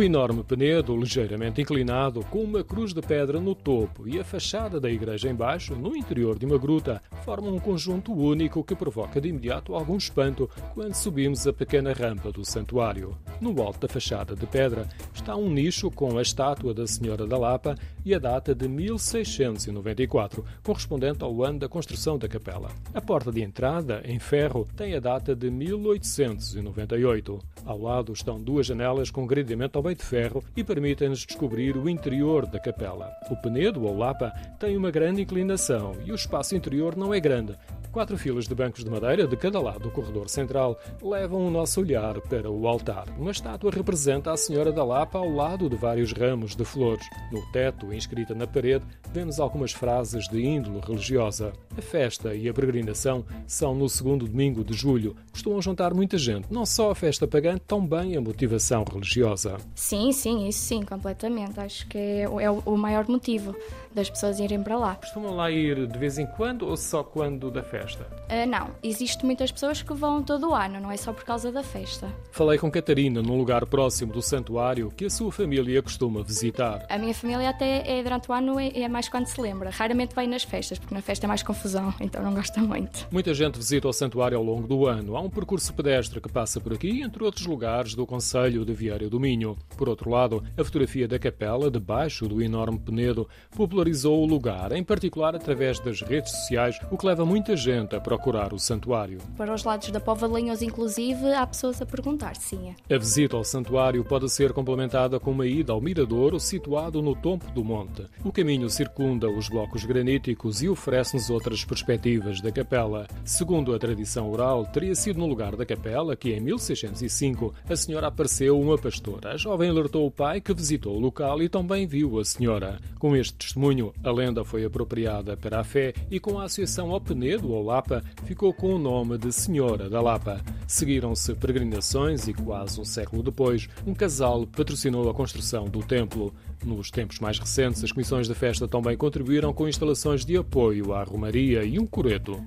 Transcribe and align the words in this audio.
O 0.00 0.02
enorme 0.02 0.42
penedo, 0.42 0.96
ligeiramente 0.96 1.60
inclinado, 1.60 2.24
com 2.30 2.42
uma 2.42 2.64
cruz 2.64 2.94
de 2.94 3.02
pedra 3.02 3.38
no 3.38 3.54
topo 3.54 4.08
e 4.08 4.18
a 4.18 4.24
fachada 4.24 4.80
da 4.80 4.90
igreja 4.90 5.28
embaixo, 5.28 5.76
no 5.76 5.94
interior 5.94 6.38
de 6.38 6.46
uma 6.46 6.56
gruta, 6.56 7.02
formam 7.22 7.54
um 7.54 7.60
conjunto 7.60 8.10
único 8.10 8.64
que 8.64 8.74
provoca 8.74 9.20
de 9.20 9.28
imediato 9.28 9.74
algum 9.74 9.98
espanto 9.98 10.48
quando 10.72 10.94
subimos 10.94 11.46
a 11.46 11.52
pequena 11.52 11.92
rampa 11.92 12.32
do 12.32 12.46
santuário. 12.46 13.14
No 13.42 13.60
alto 13.60 13.86
da 13.86 13.92
fachada 13.92 14.34
de 14.34 14.46
pedra 14.46 14.88
está 15.20 15.36
um 15.36 15.50
nicho 15.50 15.90
com 15.90 16.16
a 16.16 16.22
estátua 16.22 16.72
da 16.72 16.86
Senhora 16.86 17.26
da 17.26 17.36
Lapa 17.36 17.74
e 18.04 18.14
a 18.14 18.18
data 18.18 18.54
de 18.54 18.66
1694, 18.66 20.42
correspondente 20.62 21.22
ao 21.22 21.44
ano 21.44 21.58
da 21.58 21.68
construção 21.68 22.16
da 22.18 22.26
capela. 22.26 22.70
A 22.94 23.02
porta 23.02 23.30
de 23.30 23.42
entrada, 23.42 24.00
em 24.04 24.18
ferro, 24.18 24.66
tem 24.74 24.94
a 24.94 25.00
data 25.00 25.36
de 25.36 25.50
1898. 25.50 27.38
Ao 27.66 27.78
lado 27.78 28.14
estão 28.14 28.40
duas 28.40 28.66
janelas 28.66 29.10
com 29.10 29.26
gradiamento 29.26 29.78
ao 29.78 29.84
meio 29.84 29.96
de 29.96 30.04
ferro 30.04 30.42
e 30.56 30.64
permitem-nos 30.64 31.26
descobrir 31.26 31.76
o 31.76 31.86
interior 31.86 32.46
da 32.46 32.58
capela. 32.58 33.10
O 33.30 33.36
penedo, 33.36 33.84
ou 33.84 33.96
lapa, 33.96 34.32
tem 34.58 34.74
uma 34.74 34.90
grande 34.90 35.20
inclinação 35.20 35.92
e 36.02 36.12
o 36.12 36.14
espaço 36.14 36.56
interior 36.56 36.96
não 36.96 37.12
é 37.12 37.20
grande, 37.20 37.54
Quatro 37.92 38.16
filas 38.16 38.46
de 38.46 38.54
bancos 38.54 38.84
de 38.84 38.90
madeira 38.90 39.26
de 39.26 39.36
cada 39.36 39.60
lado 39.60 39.80
do 39.80 39.90
corredor 39.90 40.28
central 40.28 40.78
levam 41.02 41.44
o 41.44 41.50
nosso 41.50 41.80
olhar 41.80 42.20
para 42.20 42.48
o 42.48 42.68
altar. 42.68 43.06
Uma 43.18 43.32
estátua 43.32 43.72
representa 43.72 44.30
a 44.30 44.36
Senhora 44.36 44.70
da 44.70 44.84
Lapa 44.84 45.18
ao 45.18 45.28
lado 45.28 45.68
de 45.68 45.74
vários 45.74 46.12
ramos 46.12 46.54
de 46.54 46.64
flores. 46.64 47.04
No 47.32 47.44
teto, 47.50 47.92
inscrita 47.92 48.32
na 48.32 48.46
parede, 48.46 48.84
vemos 49.12 49.40
algumas 49.40 49.72
frases 49.72 50.28
de 50.28 50.40
índole 50.40 50.80
religiosa. 50.86 51.52
A 51.76 51.82
festa 51.82 52.32
e 52.32 52.48
a 52.48 52.54
peregrinação 52.54 53.24
são 53.44 53.74
no 53.74 53.88
segundo 53.88 54.24
domingo 54.24 54.62
de 54.62 54.72
julho. 54.72 55.16
Costumam 55.32 55.60
juntar 55.60 55.92
muita 55.92 56.16
gente, 56.16 56.46
não 56.48 56.64
só 56.64 56.92
a 56.92 56.94
festa 56.94 57.26
pagã, 57.26 57.58
também 57.58 58.16
a 58.16 58.20
motivação 58.20 58.84
religiosa. 58.88 59.56
Sim, 59.74 60.12
sim, 60.12 60.46
isso 60.46 60.60
sim, 60.60 60.82
completamente. 60.82 61.58
Acho 61.58 61.88
que 61.88 61.98
é, 61.98 62.22
é 62.22 62.50
o 62.50 62.76
maior 62.76 63.08
motivo 63.08 63.52
das 63.92 64.08
pessoas 64.08 64.38
irem 64.38 64.62
para 64.62 64.78
lá. 64.78 64.94
Costumam 64.94 65.34
lá 65.34 65.50
ir 65.50 65.88
de 65.88 65.98
vez 65.98 66.18
em 66.18 66.26
quando 66.26 66.68
ou 66.68 66.76
só 66.76 67.02
quando 67.02 67.50
da 67.50 67.64
festa? 67.64 67.79
Festa? 67.80 68.06
Uh, 68.28 68.46
não, 68.48 68.70
existem 68.82 69.24
muitas 69.24 69.50
pessoas 69.50 69.82
que 69.82 69.94
vão 69.94 70.22
todo 70.22 70.50
o 70.50 70.54
ano, 70.54 70.80
não 70.80 70.90
é 70.90 70.96
só 70.96 71.12
por 71.12 71.24
causa 71.24 71.50
da 71.50 71.62
festa. 71.62 72.08
Falei 72.30 72.58
com 72.58 72.70
Catarina 72.70 73.22
num 73.22 73.38
lugar 73.38 73.64
próximo 73.66 74.12
do 74.12 74.20
santuário 74.20 74.90
que 74.90 75.06
a 75.06 75.10
sua 75.10 75.32
família 75.32 75.82
costuma 75.82 76.22
visitar. 76.22 76.84
A 76.88 76.98
minha 76.98 77.14
família 77.14 77.48
até 77.48 77.98
é 77.98 78.02
durante 78.02 78.30
o 78.30 78.34
ano 78.34 78.60
é, 78.60 78.80
é 78.80 78.88
mais 78.88 79.08
quando 79.08 79.26
se 79.26 79.40
lembra. 79.40 79.70
Raramente 79.70 80.14
vai 80.14 80.26
nas 80.26 80.42
festas, 80.42 80.78
porque 80.78 80.94
na 80.94 81.00
festa 81.00 81.26
é 81.26 81.28
mais 81.28 81.42
confusão, 81.42 81.94
então 82.00 82.22
não 82.22 82.34
gosta 82.34 82.60
muito. 82.60 83.06
Muita 83.10 83.32
gente 83.32 83.56
visita 83.56 83.88
o 83.88 83.92
santuário 83.92 84.36
ao 84.36 84.44
longo 84.44 84.66
do 84.66 84.86
ano. 84.86 85.16
Há 85.16 85.20
um 85.20 85.30
percurso 85.30 85.72
pedestre 85.72 86.20
que 86.20 86.30
passa 86.30 86.60
por 86.60 86.74
aqui, 86.74 87.02
entre 87.02 87.24
outros 87.24 87.46
lugares 87.46 87.94
do 87.94 88.06
Conselho 88.06 88.64
de 88.64 88.74
Vieira 88.74 89.08
do 89.08 89.18
Minho. 89.18 89.56
Por 89.76 89.88
outro 89.88 90.10
lado, 90.10 90.44
a 90.56 90.64
fotografia 90.64 91.08
da 91.08 91.18
capela, 91.18 91.70
debaixo 91.70 92.28
do 92.28 92.42
enorme 92.42 92.78
penedo, 92.78 93.28
popularizou 93.56 94.22
o 94.22 94.26
lugar, 94.26 94.72
em 94.72 94.84
particular 94.84 95.34
através 95.34 95.78
das 95.80 96.02
redes 96.02 96.32
sociais, 96.32 96.78
o 96.90 96.98
que 96.98 97.06
leva 97.06 97.24
muita 97.24 97.56
gente 97.56 97.69
gente 97.70 97.94
a 97.94 98.00
procurar 98.00 98.52
o 98.52 98.58
santuário. 98.58 99.18
Para 99.36 99.54
os 99.54 99.64
lados 99.64 99.90
da 99.90 100.00
Pova 100.00 100.26
Linhos, 100.26 100.62
inclusive, 100.62 101.32
há 101.32 101.46
pessoas 101.46 101.80
a 101.80 101.86
perguntar, 101.86 102.36
sim. 102.36 102.74
A 102.90 102.98
visita 102.98 103.36
ao 103.36 103.44
santuário 103.44 104.04
pode 104.04 104.28
ser 104.28 104.52
complementada 104.52 105.18
com 105.20 105.30
uma 105.30 105.46
ida 105.46 105.72
ao 105.72 105.80
miradouro 105.80 106.38
situado 106.38 107.00
no 107.00 107.14
topo 107.14 107.50
do 107.52 107.64
monte. 107.64 108.04
O 108.24 108.32
caminho 108.32 108.68
circunda 108.68 109.30
os 109.30 109.48
blocos 109.48 109.84
graníticos 109.84 110.62
e 110.62 110.68
oferece-nos 110.68 111.30
outras 111.30 111.64
perspectivas 111.64 112.40
da 112.40 112.50
capela. 112.50 113.06
Segundo 113.24 113.74
a 113.74 113.78
tradição 113.78 114.30
oral, 114.30 114.66
teria 114.66 114.94
sido 114.94 115.18
no 115.18 115.26
lugar 115.26 115.56
da 115.56 115.64
capela 115.64 116.16
que, 116.16 116.32
em 116.32 116.40
1605, 116.40 117.54
a 117.68 117.76
senhora 117.76 118.08
apareceu 118.08 118.58
uma 118.60 118.76
pastora. 118.76 119.32
A 119.32 119.36
jovem 119.36 119.70
alertou 119.70 120.06
o 120.06 120.10
pai 120.10 120.40
que 120.40 120.52
visitou 120.52 120.96
o 120.96 121.00
local 121.00 121.42
e 121.42 121.48
também 121.48 121.86
viu 121.86 122.18
a 122.18 122.24
senhora. 122.24 122.78
Com 122.98 123.16
este 123.16 123.34
testemunho, 123.34 123.92
a 124.02 124.10
lenda 124.10 124.44
foi 124.44 124.64
apropriada 124.64 125.36
para 125.36 125.60
a 125.60 125.64
fé 125.64 125.92
e 126.10 126.18
com 126.18 126.38
a 126.38 126.44
associação 126.44 126.90
ao 126.90 127.00
Penedo, 127.00 127.52
Lapa 127.62 128.02
ficou 128.24 128.52
com 128.52 128.74
o 128.74 128.78
nome 128.78 129.18
de 129.18 129.32
Senhora 129.32 129.88
da 129.88 130.00
Lapa. 130.00 130.40
Seguiram-se 130.66 131.34
peregrinações 131.34 132.28
e, 132.28 132.34
quase 132.34 132.80
um 132.80 132.84
século 132.84 133.22
depois, 133.22 133.68
um 133.86 133.94
casal 133.94 134.46
patrocinou 134.46 135.08
a 135.08 135.14
construção 135.14 135.64
do 135.64 135.80
templo. 135.80 136.32
Nos 136.64 136.90
tempos 136.90 137.18
mais 137.18 137.38
recentes, 137.38 137.82
as 137.82 137.92
comissões 137.92 138.28
da 138.28 138.34
festa 138.34 138.68
também 138.68 138.96
contribuíram 138.96 139.52
com 139.52 139.68
instalações 139.68 140.24
de 140.24 140.36
apoio 140.36 140.92
à 140.92 141.02
romaria 141.02 141.64
e 141.64 141.78
um 141.78 141.86
coreto. 141.86 142.40